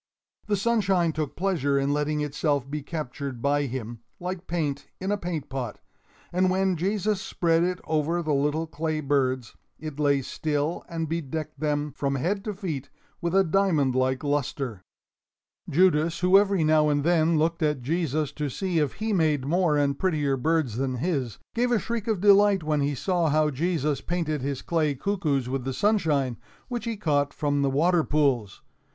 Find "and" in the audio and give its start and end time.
6.33-6.49, 10.89-11.07, 16.89-17.03, 19.77-19.99